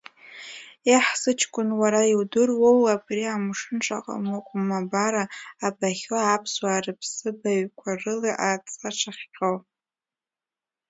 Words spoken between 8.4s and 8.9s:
аҵа